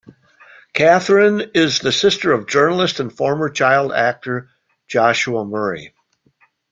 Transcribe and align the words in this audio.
Katharine 0.73 1.51
is 1.53 1.77
the 1.77 1.91
sister 1.91 2.31
of 2.31 2.47
journalist 2.47 2.99
and 2.99 3.15
former 3.15 3.49
child 3.51 3.93
actor 3.93 4.49
Joshua 4.87 5.45
Murray. 5.45 5.93